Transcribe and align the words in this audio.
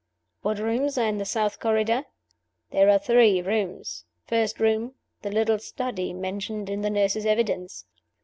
What 0.41 0.57
rooms 0.57 0.97
are 0.97 1.05
in 1.05 1.19
the 1.19 1.25
South 1.25 1.59
Corridor? 1.59 2.05
There 2.71 2.89
are 2.89 2.97
three 2.97 3.39
rooms. 3.39 4.05
First 4.25 4.59
room, 4.59 4.95
the 5.21 5.29
little 5.29 5.59
study, 5.59 6.11
mentioned 6.11 6.71
in 6.71 6.81
the 6.81 6.89
nurse's 6.89 7.27
evidence. 7.27 7.85